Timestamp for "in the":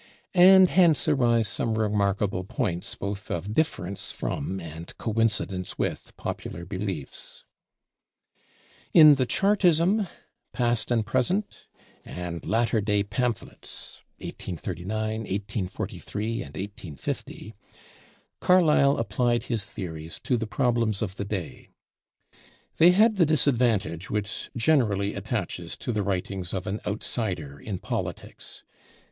8.95-9.27